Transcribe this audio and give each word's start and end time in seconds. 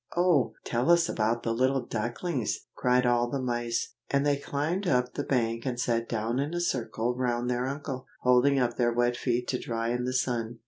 "Oh! 0.17 0.53
tell 0.63 0.89
us 0.89 1.07
about 1.07 1.43
the 1.43 1.53
little 1.53 1.85
ducklings!" 1.85 2.65
cried 2.75 3.05
all 3.05 3.29
the 3.29 3.39
mice. 3.39 3.93
And 4.09 4.25
they 4.25 4.35
climbed 4.35 4.87
up 4.87 5.13
the 5.13 5.23
bank 5.23 5.63
and 5.63 5.79
sat 5.79 6.09
down 6.09 6.39
in 6.39 6.55
a 6.55 6.59
circle 6.59 7.15
round 7.15 7.51
their 7.51 7.67
uncle, 7.67 8.07
holding 8.21 8.57
up 8.57 8.77
their 8.77 8.91
wet 8.91 9.15
feet 9.15 9.47
to 9.49 9.59
dry 9.59 9.89
in 9.89 10.05
the 10.05 10.13
sun. 10.13 10.57